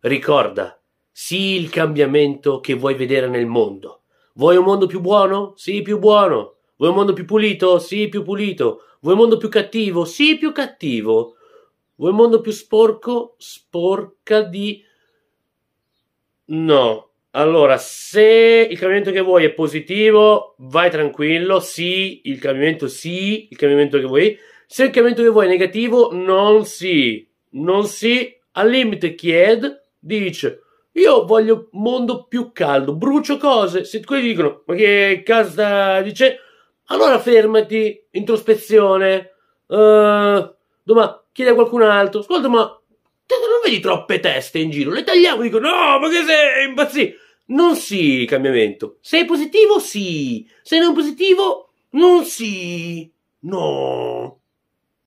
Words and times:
Ricorda, 0.00 0.80
sii 1.10 1.60
il 1.60 1.68
cambiamento 1.68 2.60
che 2.60 2.74
vuoi 2.74 2.94
vedere 2.94 3.28
nel 3.28 3.46
mondo. 3.46 4.04
Vuoi 4.34 4.56
un 4.56 4.64
mondo 4.64 4.86
più 4.86 5.00
buono? 5.00 5.52
Sii 5.56 5.82
più 5.82 5.98
buono. 5.98 6.56
Vuoi 6.76 6.90
un 6.90 6.96
mondo 6.96 7.12
più 7.12 7.26
pulito? 7.26 7.78
Sii 7.78 8.08
più 8.08 8.22
pulito. 8.22 8.84
Vuoi 9.00 9.14
un 9.14 9.20
mondo 9.20 9.36
più 9.36 9.50
cattivo? 9.50 10.06
Sii 10.06 10.38
più 10.38 10.52
cattivo. 10.52 11.36
Vuoi 11.96 12.12
un 12.12 12.16
mondo 12.16 12.40
più 12.40 12.50
sporco? 12.52 13.34
Sporca 13.36 14.40
di... 14.40 14.82
No. 16.46 17.10
Allora, 17.32 17.76
se 17.76 18.66
il 18.70 18.78
cambiamento 18.78 19.12
che 19.12 19.20
vuoi 19.20 19.44
è 19.44 19.52
positivo, 19.52 20.54
vai 20.58 20.90
tranquillo, 20.90 21.60
sì, 21.60 22.22
il 22.24 22.40
cambiamento 22.40 22.88
sì, 22.88 23.48
il 23.50 23.56
cambiamento 23.56 23.98
che 23.98 24.06
vuoi. 24.06 24.36
Se 24.66 24.84
il 24.84 24.90
cambiamento 24.90 25.22
che 25.22 25.28
vuoi 25.28 25.46
è 25.46 25.48
negativo, 25.48 26.10
non 26.12 26.64
sì, 26.64 27.28
non 27.50 27.86
sì, 27.86 28.36
al 28.52 28.68
limite 28.68 29.14
chied, 29.14 29.80
dice, 30.00 30.62
io 30.92 31.24
voglio 31.24 31.68
un 31.70 31.82
mondo 31.82 32.24
più 32.24 32.50
caldo, 32.52 32.96
brucio 32.96 33.36
cose, 33.36 33.84
se 33.84 34.04
quelli 34.04 34.28
dicono, 34.28 34.62
ma 34.66 34.74
che 34.74 35.22
cazzo 35.24 36.02
dice, 36.02 36.38
allora 36.86 37.20
fermati, 37.20 38.06
introspezione, 38.10 39.30
uh, 39.66 40.54
domani 40.82 41.18
chiede 41.32 41.50
a 41.50 41.54
qualcun 41.54 41.82
altro, 41.82 42.20
ascolta 42.20 42.48
ma 42.48 42.80
non 43.38 43.60
vedi 43.62 43.80
troppe 43.80 44.20
teste 44.20 44.58
in 44.58 44.70
giro? 44.70 44.90
Le 44.90 45.04
tagliamo, 45.04 45.42
dico, 45.42 45.58
no, 45.58 45.98
ma 45.98 46.08
che 46.08 46.24
sei 46.24 46.66
impazzito? 46.66 47.18
Non 47.46 47.74
sì, 47.76 48.24
cambiamento. 48.28 48.98
Sei 49.00 49.24
positivo, 49.24 49.78
sì. 49.78 50.48
Sei 50.62 50.78
non 50.78 50.94
positivo, 50.94 51.72
non 51.90 52.24
sì. 52.24 53.10
No. 53.40 54.09